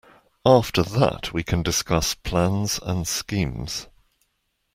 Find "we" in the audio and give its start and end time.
1.31-1.43